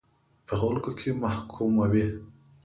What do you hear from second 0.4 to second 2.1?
په خلکو کې محکوموي.